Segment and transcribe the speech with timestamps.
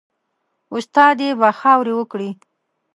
[0.77, 2.29] استادي به خاوري وکړې